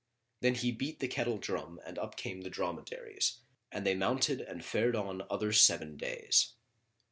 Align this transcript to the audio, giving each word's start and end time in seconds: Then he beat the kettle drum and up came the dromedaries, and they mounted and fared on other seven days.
Then 0.39 0.55
he 0.55 0.71
beat 0.71 0.99
the 0.99 1.07
kettle 1.07 1.37
drum 1.37 1.79
and 1.85 1.99
up 1.99 2.15
came 2.17 2.41
the 2.41 2.49
dromedaries, 2.49 3.37
and 3.71 3.85
they 3.85 3.93
mounted 3.93 4.41
and 4.41 4.65
fared 4.65 4.95
on 4.95 5.21
other 5.29 5.53
seven 5.53 5.95
days. 5.95 6.53